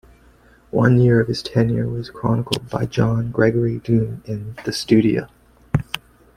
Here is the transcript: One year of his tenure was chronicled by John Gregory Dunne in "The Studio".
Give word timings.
One 0.71 0.99
year 0.99 1.19
of 1.21 1.27
his 1.27 1.43
tenure 1.43 1.87
was 1.87 2.09
chronicled 2.09 2.67
by 2.71 2.87
John 2.87 3.29
Gregory 3.29 3.77
Dunne 3.77 4.23
in 4.25 4.55
"The 4.65 4.73
Studio". 4.73 5.27